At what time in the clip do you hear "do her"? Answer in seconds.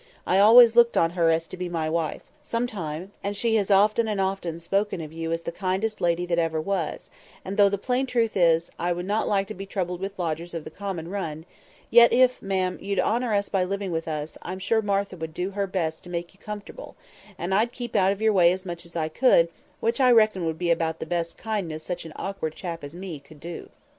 15.35-15.67